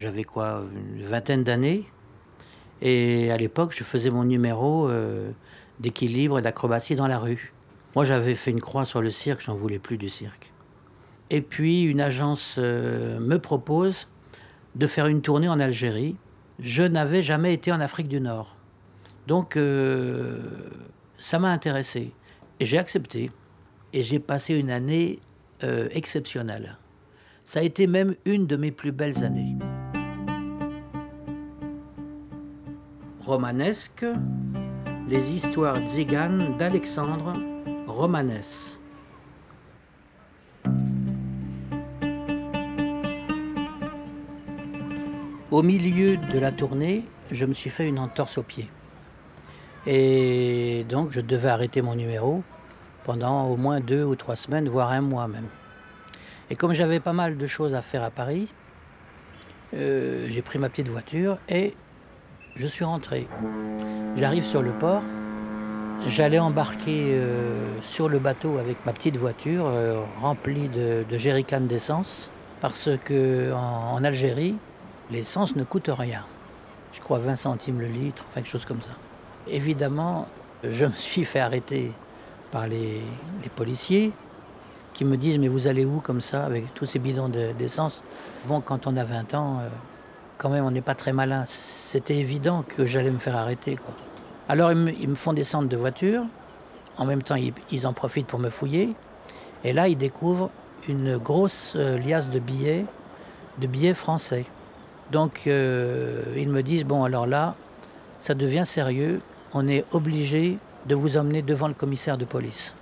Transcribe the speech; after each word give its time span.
J'avais 0.00 0.24
quoi, 0.24 0.64
une 0.74 1.04
vingtaine 1.04 1.44
d'années. 1.44 1.86
Et 2.82 3.30
à 3.30 3.36
l'époque, 3.36 3.74
je 3.76 3.84
faisais 3.84 4.10
mon 4.10 4.24
numéro 4.24 4.88
euh, 4.88 5.30
d'équilibre 5.80 6.38
et 6.38 6.42
d'acrobatie 6.42 6.96
dans 6.96 7.06
la 7.06 7.18
rue. 7.18 7.52
Moi, 7.94 8.04
j'avais 8.04 8.34
fait 8.34 8.50
une 8.50 8.60
croix 8.60 8.84
sur 8.84 9.00
le 9.00 9.10
cirque, 9.10 9.40
j'en 9.40 9.54
voulais 9.54 9.78
plus 9.78 9.96
du 9.96 10.08
cirque. 10.08 10.52
Et 11.30 11.40
puis, 11.40 11.84
une 11.84 12.00
agence 12.00 12.56
euh, 12.58 13.20
me 13.20 13.38
propose 13.38 14.08
de 14.74 14.86
faire 14.86 15.06
une 15.06 15.22
tournée 15.22 15.48
en 15.48 15.60
Algérie. 15.60 16.16
Je 16.58 16.82
n'avais 16.82 17.22
jamais 17.22 17.54
été 17.54 17.72
en 17.72 17.80
Afrique 17.80 18.08
du 18.08 18.20
Nord. 18.20 18.56
Donc, 19.26 19.56
euh, 19.56 20.40
ça 21.16 21.38
m'a 21.38 21.50
intéressé. 21.50 22.12
Et 22.60 22.64
j'ai 22.64 22.78
accepté. 22.78 23.30
Et 23.92 24.02
j'ai 24.02 24.18
passé 24.18 24.58
une 24.58 24.70
année 24.70 25.20
exceptionnelle. 25.92 26.76
Ça 27.46 27.60
a 27.60 27.62
été 27.62 27.86
même 27.86 28.16
une 28.26 28.46
de 28.46 28.56
mes 28.56 28.70
plus 28.70 28.92
belles 28.92 29.24
années. 29.24 29.56
Romanesque, 33.24 34.04
les 35.08 35.34
histoires 35.34 35.78
tziganes 35.86 36.56
d'Alexandre 36.58 37.32
Romanès. 37.86 38.78
Au 45.50 45.62
milieu 45.62 46.16
de 46.16 46.38
la 46.38 46.52
tournée, 46.52 47.04
je 47.30 47.46
me 47.46 47.54
suis 47.54 47.70
fait 47.70 47.88
une 47.88 47.98
entorse 47.98 48.36
au 48.36 48.42
pied. 48.42 48.68
Et 49.86 50.84
donc 50.88 51.10
je 51.10 51.20
devais 51.20 51.48
arrêter 51.48 51.80
mon 51.80 51.94
numéro 51.94 52.42
pendant 53.04 53.46
au 53.46 53.56
moins 53.56 53.80
deux 53.80 54.04
ou 54.04 54.16
trois 54.16 54.36
semaines, 54.36 54.68
voire 54.68 54.90
un 54.90 55.00
mois 55.00 55.28
même. 55.28 55.48
Et 56.50 56.56
comme 56.56 56.74
j'avais 56.74 57.00
pas 57.00 57.12
mal 57.14 57.38
de 57.38 57.46
choses 57.46 57.74
à 57.74 57.80
faire 57.80 58.02
à 58.02 58.10
Paris, 58.10 58.48
euh, 59.72 60.26
j'ai 60.28 60.42
pris 60.42 60.58
ma 60.58 60.68
petite 60.68 60.88
voiture 60.88 61.38
et 61.48 61.74
je 62.56 62.66
suis 62.66 62.84
rentré. 62.84 63.26
J'arrive 64.16 64.44
sur 64.44 64.62
le 64.62 64.72
port. 64.72 65.02
J'allais 66.06 66.38
embarquer 66.38 67.12
euh, 67.14 67.80
sur 67.80 68.08
le 68.08 68.18
bateau 68.18 68.58
avec 68.58 68.84
ma 68.84 68.92
petite 68.92 69.16
voiture 69.16 69.66
euh, 69.66 70.02
remplie 70.20 70.68
de, 70.68 71.04
de 71.08 71.66
d'essence 71.66 72.30
parce 72.60 72.90
que 73.04 73.52
en, 73.52 74.02
Algérie, 74.04 74.56
l'essence 75.10 75.56
ne 75.56 75.64
coûte 75.64 75.90
rien. 75.92 76.24
Je 76.92 77.00
crois 77.00 77.18
20 77.18 77.36
centimes 77.36 77.80
le 77.80 77.86
litre, 77.86 78.24
enfin 78.28 78.40
quelque 78.40 78.50
chose 78.50 78.66
comme 78.66 78.82
ça. 78.82 78.92
Évidemment, 79.48 80.26
je 80.62 80.84
me 80.86 80.92
suis 80.92 81.24
fait 81.24 81.40
arrêter 81.40 81.92
par 82.50 82.66
les, 82.66 83.02
policiers 83.56 84.12
qui 84.92 85.04
me 85.04 85.16
disent 85.16 85.38
mais 85.38 85.48
vous 85.48 85.66
allez 85.66 85.84
où 85.84 86.00
comme 86.00 86.20
ça 86.20 86.44
avec 86.44 86.72
tous 86.74 86.86
ces 86.86 86.98
bidons 86.98 87.28
d'essence? 87.28 88.02
Bon, 88.46 88.60
quand 88.60 88.86
on 88.86 88.96
a 88.96 89.04
20 89.04 89.34
ans, 89.34 89.60
euh, 89.60 89.68
quand 90.38 90.50
même, 90.50 90.64
on 90.64 90.70
n'est 90.70 90.82
pas 90.82 90.94
très 90.94 91.12
malin. 91.12 91.44
C'était 91.46 92.16
évident 92.16 92.64
que 92.66 92.86
j'allais 92.86 93.10
me 93.10 93.18
faire 93.18 93.36
arrêter. 93.36 93.76
Alors, 94.48 94.72
ils 94.72 95.08
me, 95.08 95.14
font 95.14 95.32
descendre 95.32 95.68
de 95.68 95.76
voiture. 95.76 96.24
En 96.96 97.06
même 97.06 97.22
temps, 97.22 97.36
ils, 97.70 97.86
en 97.86 97.92
profitent 97.92 98.26
pour 98.26 98.38
me 98.38 98.50
fouiller. 98.50 98.94
Et 99.64 99.72
là, 99.72 99.88
ils 99.88 99.96
découvrent 99.96 100.50
une 100.88 101.16
grosse 101.16 101.74
euh, 101.76 101.98
liasse 101.98 102.28
de 102.28 102.38
billets, 102.38 102.84
de 103.58 103.66
billets 103.66 103.94
français. 103.94 104.44
Donc, 105.10 105.42
euh, 105.46 106.22
ils 106.36 106.48
me 106.48 106.62
disent 106.62 106.84
bon, 106.84 107.04
alors 107.04 107.26
là, 107.26 107.54
ça 108.18 108.34
devient 108.34 108.66
sérieux. 108.66 109.20
On 109.54 109.66
est 109.66 109.84
obligé 109.92 110.58
de 110.86 110.94
vous 110.94 111.16
emmener 111.16 111.40
devant 111.40 111.68
le 111.68 111.74
commissaire 111.74 112.18
de 112.18 112.24
police. 112.24 112.74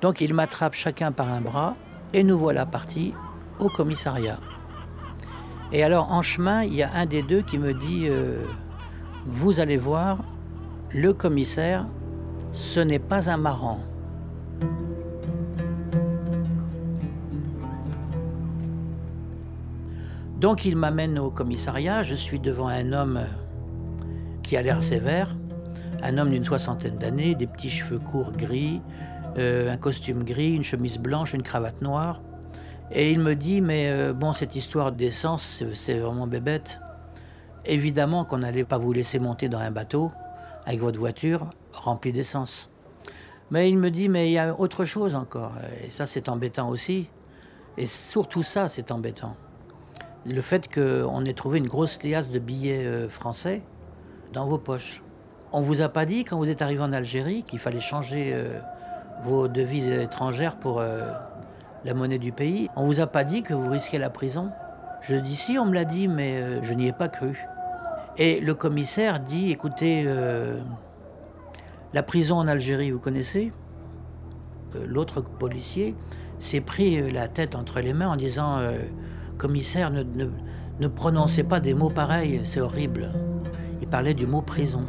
Donc, 0.00 0.20
ils 0.20 0.32
m'attrapent 0.32 0.74
chacun 0.74 1.12
par 1.12 1.28
un 1.28 1.40
bras 1.40 1.76
et 2.14 2.22
nous 2.22 2.38
voilà 2.38 2.64
partis 2.66 3.12
au 3.58 3.68
commissariat. 3.68 4.38
Et 5.72 5.82
alors 5.82 6.12
en 6.12 6.20
chemin, 6.20 6.64
il 6.64 6.74
y 6.74 6.82
a 6.82 6.90
un 6.94 7.06
des 7.06 7.22
deux 7.22 7.40
qui 7.40 7.58
me 7.58 7.72
dit, 7.72 8.06
euh, 8.08 8.42
vous 9.24 9.58
allez 9.58 9.78
voir, 9.78 10.22
le 10.90 11.14
commissaire, 11.14 11.86
ce 12.52 12.80
n'est 12.80 12.98
pas 12.98 13.30
un 13.30 13.38
marrant. 13.38 13.80
Donc 20.38 20.64
il 20.64 20.76
m'amène 20.76 21.18
au 21.18 21.30
commissariat, 21.30 22.02
je 22.02 22.14
suis 22.14 22.40
devant 22.40 22.68
un 22.68 22.92
homme 22.92 23.20
qui 24.42 24.56
a 24.56 24.62
l'air 24.62 24.82
sévère, 24.82 25.36
un 26.02 26.18
homme 26.18 26.30
d'une 26.30 26.44
soixantaine 26.44 26.98
d'années, 26.98 27.34
des 27.34 27.46
petits 27.46 27.70
cheveux 27.70 28.00
courts 28.00 28.32
gris, 28.32 28.82
euh, 29.38 29.72
un 29.72 29.76
costume 29.76 30.24
gris, 30.24 30.52
une 30.52 30.64
chemise 30.64 30.98
blanche, 30.98 31.32
une 31.32 31.42
cravate 31.42 31.80
noire. 31.80 32.20
Et 32.94 33.10
il 33.10 33.20
me 33.20 33.34
dit, 33.34 33.62
mais 33.62 33.88
euh, 33.90 34.12
bon, 34.12 34.34
cette 34.34 34.54
histoire 34.54 34.92
d'essence, 34.92 35.62
c'est 35.72 35.98
vraiment 35.98 36.26
bébête. 36.26 36.78
Évidemment 37.64 38.26
qu'on 38.26 38.38
n'allait 38.38 38.64
pas 38.64 38.76
vous 38.76 38.92
laisser 38.92 39.18
monter 39.18 39.48
dans 39.48 39.60
un 39.60 39.70
bateau 39.70 40.12
avec 40.66 40.80
votre 40.80 40.98
voiture 40.98 41.48
remplie 41.72 42.12
d'essence. 42.12 42.68
Mais 43.50 43.70
il 43.70 43.78
me 43.78 43.90
dit, 43.90 44.10
mais 44.10 44.28
il 44.28 44.32
y 44.32 44.38
a 44.38 44.58
autre 44.58 44.84
chose 44.84 45.14
encore. 45.14 45.52
Et 45.82 45.90
ça, 45.90 46.04
c'est 46.04 46.28
embêtant 46.28 46.68
aussi. 46.68 47.08
Et 47.78 47.86
surtout 47.86 48.42
ça, 48.42 48.68
c'est 48.68 48.90
embêtant. 48.92 49.36
Le 50.26 50.40
fait 50.42 50.72
qu'on 50.72 51.24
ait 51.24 51.32
trouvé 51.32 51.58
une 51.58 51.68
grosse 51.68 52.02
liasse 52.02 52.28
de 52.28 52.38
billets 52.38 52.84
euh, 52.84 53.08
français 53.08 53.62
dans 54.34 54.46
vos 54.46 54.58
poches. 54.58 55.02
On 55.50 55.62
vous 55.62 55.80
a 55.80 55.88
pas 55.88 56.04
dit, 56.04 56.24
quand 56.24 56.36
vous 56.36 56.50
êtes 56.50 56.60
arrivé 56.60 56.82
en 56.82 56.92
Algérie, 56.92 57.42
qu'il 57.42 57.58
fallait 57.58 57.80
changer 57.80 58.32
euh, 58.32 58.60
vos 59.22 59.48
devises 59.48 59.88
étrangères 59.88 60.58
pour 60.58 60.82
la 61.84 61.94
monnaie 61.94 62.18
du 62.18 62.32
pays. 62.32 62.68
On 62.76 62.84
vous 62.84 63.00
a 63.00 63.06
pas 63.06 63.24
dit 63.24 63.42
que 63.42 63.54
vous 63.54 63.70
risquez 63.70 63.98
la 63.98 64.10
prison? 64.10 64.50
Je 65.00 65.16
dis 65.16 65.34
si, 65.34 65.58
on 65.58 65.66
me 65.66 65.74
l'a 65.74 65.84
dit, 65.84 66.06
mais 66.06 66.36
euh, 66.36 66.62
je 66.62 66.74
n'y 66.74 66.86
ai 66.86 66.92
pas 66.92 67.08
cru. 67.08 67.44
Et 68.18 68.40
le 68.40 68.54
commissaire 68.54 69.18
dit, 69.18 69.50
écoutez, 69.50 70.04
euh, 70.06 70.60
la 71.92 72.02
prison 72.02 72.36
en 72.36 72.46
Algérie, 72.46 72.92
vous 72.92 73.00
connaissez? 73.00 73.52
Euh, 74.76 74.84
L'autre 74.86 75.20
policier 75.20 75.96
s'est 76.38 76.60
pris 76.60 77.10
la 77.10 77.26
tête 77.26 77.56
entre 77.56 77.80
les 77.80 77.92
mains 77.92 78.08
en 78.08 78.16
disant, 78.16 78.60
commissaire, 79.38 79.90
ne, 79.90 80.02
ne, 80.02 80.88
prononcez 80.88 81.44
pas 81.44 81.60
des 81.60 81.72
mots 81.72 81.90
pareils, 81.90 82.40
c'est 82.42 82.60
horrible. 82.60 83.12
Il 83.80 83.86
parlait 83.86 84.14
du 84.14 84.26
mot 84.26 84.42
prison. 84.42 84.82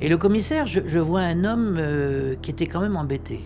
Et 0.00 0.08
le 0.08 0.16
commissaire, 0.18 0.66
je 0.66 0.98
vois 1.00 1.22
un 1.22 1.44
homme 1.44 1.80
qui 2.40 2.52
était 2.52 2.66
quand 2.66 2.80
même 2.80 2.96
embêté. 2.96 3.42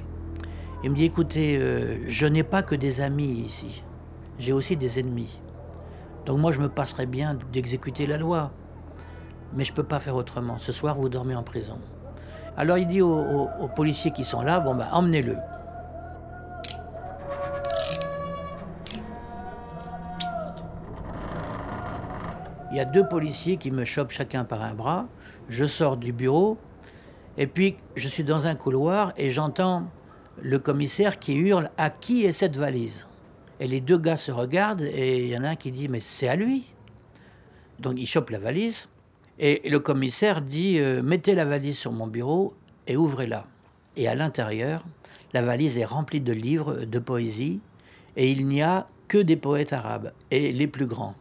Il 0.86 0.92
me 0.92 0.94
dit 0.94 1.06
écoutez, 1.06 1.58
euh, 1.58 1.98
je 2.06 2.28
n'ai 2.28 2.44
pas 2.44 2.62
que 2.62 2.76
des 2.76 3.00
amis 3.00 3.42
ici, 3.44 3.82
j'ai 4.38 4.52
aussi 4.52 4.76
des 4.76 5.00
ennemis. 5.00 5.40
Donc 6.26 6.38
moi, 6.38 6.52
je 6.52 6.60
me 6.60 6.68
passerais 6.68 7.06
bien 7.06 7.36
d'exécuter 7.52 8.06
la 8.06 8.18
loi. 8.18 8.52
Mais 9.54 9.64
je 9.64 9.72
ne 9.72 9.76
peux 9.76 9.82
pas 9.82 9.98
faire 9.98 10.14
autrement. 10.14 10.58
Ce 10.58 10.70
soir, 10.70 10.96
vous 10.96 11.08
dormez 11.08 11.34
en 11.34 11.42
prison. 11.42 11.80
Alors 12.56 12.78
il 12.78 12.86
dit 12.86 13.02
aux, 13.02 13.48
policiers 13.74 14.12
qui 14.12 14.22
sont 14.22 14.42
là, 14.42 14.60
bon 14.60 14.76
bah 14.76 14.86
emmenez-le. 14.92 15.36
Il 22.70 22.76
y 22.76 22.80
a 22.80 22.84
deux 22.84 23.08
policiers 23.08 23.56
qui 23.56 23.72
me 23.72 23.84
chopent 23.84 24.12
chacun 24.12 24.44
par 24.44 24.62
un 24.62 24.74
bras. 24.74 25.06
Je 25.48 25.64
sors 25.64 25.96
du 25.96 26.12
bureau 26.12 26.58
et 27.38 27.48
puis 27.48 27.76
je 27.96 28.06
suis 28.06 28.22
dans 28.22 28.46
un 28.46 28.54
couloir 28.54 29.12
et 29.16 29.30
j'entends 29.30 29.82
le 30.42 30.58
commissaire 30.58 31.18
qui 31.18 31.34
hurle 31.34 31.70
À 31.78 31.90
qui 31.90 32.24
est 32.24 32.32
cette 32.32 32.56
valise? 32.56 33.06
Et 33.58 33.66
les 33.66 33.80
deux 33.80 33.98
gars 33.98 34.16
se 34.16 34.32
regardent 34.32 34.82
et 34.82 35.24
il 35.24 35.32
y 35.32 35.38
en 35.38 35.44
a 35.44 35.50
un 35.50 35.56
qui 35.56 35.70
dit 35.70 35.88
Mais 35.88 36.00
c'est 36.00 36.28
à 36.28 36.36
lui. 36.36 36.64
Donc 37.80 37.94
il 37.98 38.06
chope 38.06 38.30
la 38.30 38.38
valise 38.38 38.88
et 39.38 39.68
le 39.68 39.80
commissaire 39.80 40.42
dit 40.42 40.78
euh, 40.78 41.02
Mettez 41.02 41.34
la 41.34 41.44
valise 41.44 41.78
sur 41.78 41.92
mon 41.92 42.06
bureau 42.06 42.54
et 42.86 42.96
ouvrez-la. 42.96 43.46
Et 43.96 44.08
à 44.08 44.14
l'intérieur, 44.14 44.84
la 45.32 45.42
valise 45.42 45.78
est 45.78 45.84
remplie 45.84 46.20
de 46.20 46.32
livres, 46.32 46.84
de 46.84 46.98
poésie 46.98 47.60
et 48.16 48.30
il 48.30 48.46
n'y 48.46 48.62
a 48.62 48.86
que 49.08 49.18
des 49.18 49.36
poètes 49.36 49.72
arabes 49.72 50.12
et 50.30 50.52
les 50.52 50.66
plus 50.66 50.86
grands. 50.86 51.14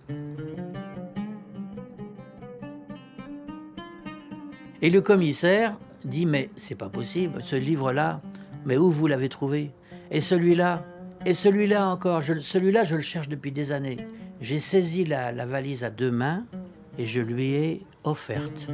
Et 4.81 4.90
le 4.90 5.01
commissaire 5.01 5.78
dit 6.04 6.25
Mais 6.25 6.50
c'est 6.56 6.75
pas 6.75 6.90
possible, 6.90 7.42
ce 7.44 7.56
livre-là, 7.56 8.22
mais 8.66 8.78
où 8.78 8.92
vous 8.92 9.08
l'avez 9.08 9.30
trouvé? 9.30 9.72
Et 10.12 10.22
celui-là? 10.22 10.84
Et 11.26 11.34
celui-là 11.34 11.88
encore 11.90 12.22
Celui-là, 12.24 12.84
je 12.84 12.96
le 12.96 13.02
cherche 13.02 13.30
depuis 13.30 13.52
des 13.52 13.72
années. 13.72 13.98
J'ai 14.42 14.60
saisi 14.60 15.06
la, 15.06 15.32
valise 15.46 15.84
à 15.84 15.90
deux 15.90 16.12
mains 16.12 16.46
et 16.98 17.06
je 17.06 17.22
lui 17.22 17.54
ai 17.54 17.86
offerte. 18.04 18.68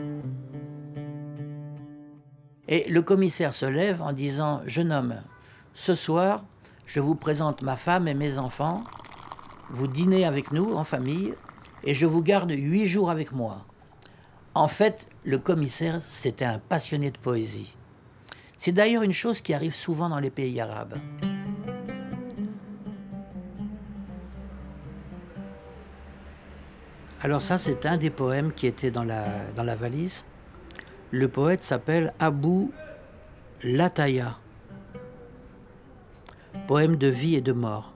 Et 2.67 2.89
le 2.89 3.01
commissaire 3.01 3.53
se 3.53 3.65
lève 3.65 4.01
en 4.01 4.13
disant 4.13 4.61
Jeune 4.65 4.91
homme, 4.91 5.15
ce 5.73 5.93
soir, 5.93 6.43
je 6.85 6.99
vous 6.99 7.15
présente 7.15 7.61
ma 7.61 7.75
femme 7.75 8.07
et 8.07 8.13
mes 8.13 8.37
enfants. 8.37 8.83
Vous 9.69 9.87
dînez 9.87 10.25
avec 10.25 10.51
nous 10.51 10.73
en 10.73 10.83
famille 10.83 11.33
et 11.83 11.93
je 11.93 12.05
vous 12.05 12.21
garde 12.21 12.51
huit 12.51 12.87
jours 12.87 13.09
avec 13.09 13.31
moi. 13.31 13.65
En 14.53 14.67
fait, 14.67 15.07
le 15.23 15.39
commissaire, 15.39 16.01
c'était 16.01 16.45
un 16.45 16.59
passionné 16.59 17.11
de 17.11 17.17
poésie. 17.17 17.75
C'est 18.63 18.73
d'ailleurs 18.73 19.01
une 19.01 19.11
chose 19.11 19.41
qui 19.41 19.55
arrive 19.55 19.73
souvent 19.73 20.07
dans 20.07 20.19
les 20.19 20.29
pays 20.29 20.61
arabes. 20.61 20.93
Alors 27.23 27.41
ça, 27.41 27.57
c'est 27.57 27.87
un 27.87 27.97
des 27.97 28.11
poèmes 28.11 28.53
qui 28.53 28.67
était 28.67 28.91
dans 28.91 29.03
la, 29.03 29.75
valise. 29.75 30.25
Le 31.09 31.27
poète 31.27 31.63
s'appelle 31.63 32.13
Abou 32.19 32.71
Lataya. 33.63 34.37
Poème 36.67 36.97
de 36.97 37.07
vie 37.07 37.33
et 37.33 37.41
de 37.41 37.53
mort. 37.53 37.93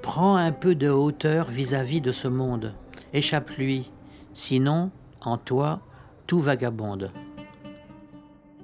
Prends 0.00 0.36
un 0.36 0.50
peu 0.50 0.74
de 0.74 0.88
hauteur 0.88 1.48
vis-à-vis 1.48 2.00
de 2.00 2.10
ce 2.10 2.28
monde. 2.28 2.72
Échappe-lui. 3.12 3.92
Sinon, 4.32 4.90
en 5.20 5.36
toi, 5.36 5.80
tout 6.26 6.40
vagabonde. 6.40 7.12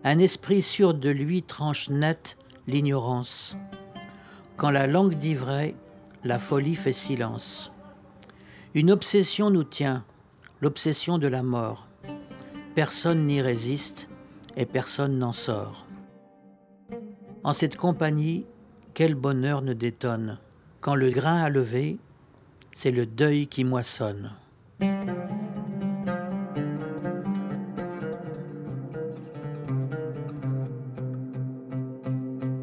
Un 0.03 0.19
esprit 0.19 0.63
sûr 0.63 0.95
de 0.95 1.11
lui 1.11 1.43
tranche 1.43 1.91
net 1.91 2.39
l'ignorance. 2.67 3.57
Quand 4.57 4.71
la 4.71 4.87
langue 4.87 5.15
dit 5.15 5.35
vrai, 5.35 5.75
la 6.25 6.39
folie 6.39 6.75
fait 6.75 6.95
silence. 6.95 7.71
Une 8.75 8.91
obsession 8.91 9.51
nous 9.51 9.65
tient, 9.65 10.05
l'obsession 10.63 11.19
de 11.19 11.29
la 11.29 11.43
mort. 11.43 11.87
Personne 12.75 13.27
n'y 13.27 13.43
résiste 13.43 14.09
et 14.57 14.65
personne 14.65 15.19
n'en 15.19 15.33
sort. 15.33 15.87
En 17.45 17.53
cette 17.53 17.77
compagnie, 17.77 18.47
quel 18.95 19.15
bonheur 19.15 19.61
ne 19.61 19.75
détonne. 19.75 20.39
Quand 20.81 20.95
le 20.95 21.11
grain 21.11 21.43
a 21.43 21.51
levé, 21.51 21.99
c'est 22.73 22.91
le 22.91 23.05
deuil 23.05 23.49
qui 23.49 23.65
moissonne. 23.65 24.33